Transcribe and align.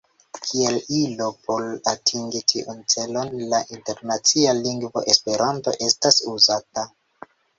Kiel 0.43 0.77
ilo 0.99 1.25
por 1.47 1.65
atingi 1.91 2.41
tiun 2.53 2.79
celon, 2.95 3.29
la 3.53 3.59
internacia 3.77 4.57
lingvo 4.63 5.05
Esperanto 5.15 5.77
estas 5.91 6.19
uzata. 6.35 6.87